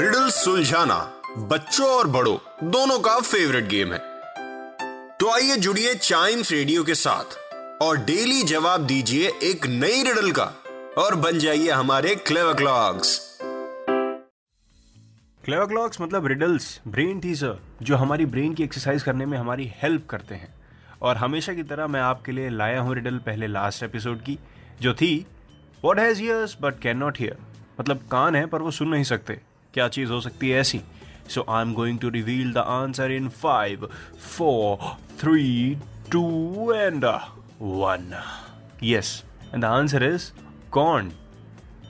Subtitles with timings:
[0.00, 0.96] Riddle सुलझाना
[1.48, 2.36] बच्चों और बड़ों,
[2.70, 3.98] दोनों का फेवरेट गेम है।
[5.18, 7.36] तो आइए जुड़िए चाइम्स रेडियो के साथ
[7.82, 10.44] और डेली जवाब दीजिए एक नई रिडल का
[10.98, 13.18] और बन जाइए हमारे क्लेवर क्लॉक्स
[15.44, 20.06] क्लेवर क्लॉक्स मतलब रिडल्स ब्रेन टीजर जो हमारी ब्रेन की एक्सरसाइज करने में हमारी हेल्प
[20.10, 20.54] करते हैं।
[21.02, 24.38] और हमेशा की तरह मैं आपके लिए लाया हूँ रिडल पहले लास्ट एपिसोड की,
[24.80, 25.26] जो थी
[25.84, 27.36] what has ears but cannot not here
[27.80, 29.40] मतलब कान है पर वो सुन नहीं सकते।
[29.74, 30.80] क्या चीज़ हो सकती है ऐसी?
[31.28, 33.88] So I am going to reveal the answer in five
[34.36, 35.76] four three
[36.12, 38.14] two and one
[38.82, 39.22] yes
[39.54, 40.30] and the answer is
[40.72, 41.12] corn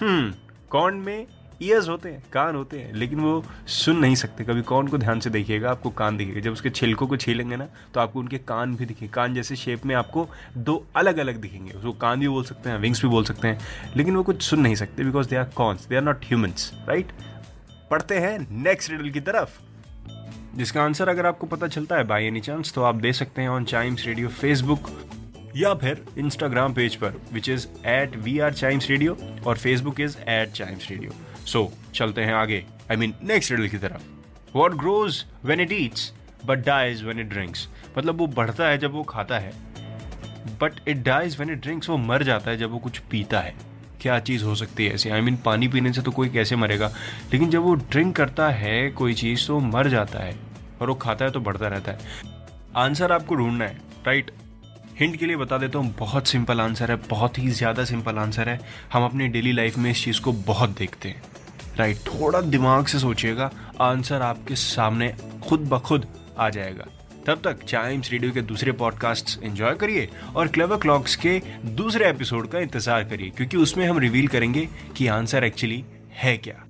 [0.00, 0.32] hmm
[0.70, 1.26] corn में
[1.62, 5.20] ईयर्स होते हैं, कान होते हैं, लेकिन वो सुन नहीं सकते। कभी कॉर्न को ध्यान
[5.20, 8.74] से देखिएगा, आपको कान दिखेगा। जब उसके छिलकों को छीलेंगे ना तो आपको उनके कान
[8.76, 12.44] भी दिखेंगे। कान जैसे शेप में आपको दो अलग अलग दिखेंगे। उसको कान भी बोल
[12.44, 13.58] सकते हैं विंग्स भी बोल सकते हैं,
[13.96, 17.12] लेकिन वो कुछ सुन नहीं सकते because they are cons they are not humans right
[17.92, 19.58] पढ़ते हैं नेक्स्ट रिडल की तरफ़।
[20.56, 23.48] जिसका आंसर अगर आपको पता चलता है बाई एनी चांस तो आप दे सकते हैं
[23.48, 24.88] ऑन चाइम्स रेडियो फेसबुक
[25.56, 30.16] या फिर इंस्टाग्राम पेज पर which is at we are Chimes radio और Facebook is
[30.18, 31.12] at Chimes radio
[31.46, 36.12] so चलते हैं आगे। आई मीन नेक्स्ट रिडल की तरफ़। What grows when it eats
[36.46, 37.68] but dies when it drinks
[37.98, 39.52] मतलब वो बढ़ता है जब वो खाता है
[40.60, 43.54] but it dies when it drinks वो मर जाता है जब वो कुछ पीता है।
[44.02, 45.10] क्या चीज़ हो सकती है ऐसे?
[45.10, 46.92] आई मीन पानी पीने से तो कोई कैसे मरेगा?
[47.32, 50.34] लेकिन जब वो ड्रिंक करता है कोई चीज़ तो मर जाता है
[50.80, 51.98] और वो खाता है तो बढ़ता रहता है।
[52.76, 54.30] आंसर आपको ढूंढना है राइट
[55.00, 58.48] हिंट के लिए बता देता हूँ, बहुत सिंपल आंसर है, बहुत ही ज़्यादा सिंपल आंसर
[58.48, 58.58] है।
[58.92, 61.22] हम अपनी डेली लाइफ में इस चीज़ को बहुत देखते हैं
[61.78, 65.12] राइट थोड़ा दिमाग से सोचिएगा आंसर आपके सामने
[65.48, 66.06] खुद ब खुद
[66.38, 66.84] आ जाएगा।
[67.26, 71.40] तब तक चाइम्स रेडियो के दूसरे पॉडकास्ट एंजॉय करिए और क्लेवर क्लॉक्स के
[71.76, 75.84] दूसरे एपिसोड का इंतज़ार करिए, क्योंकि उसमें हम रिवील करेंगे कि आंसर एक्चुअली
[76.14, 76.64] है क्या।